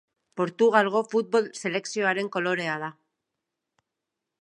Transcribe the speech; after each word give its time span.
Portugalgo 0.39 1.01
futbol 1.11 1.51
selekzioaren 1.63 2.33
kolorea 2.37 2.81
da. 2.89 2.93